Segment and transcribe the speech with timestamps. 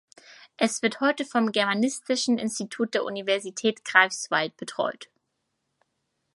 [0.57, 5.11] Es wird heute vom Germanistischen Institut der Universität Greifswald betreut.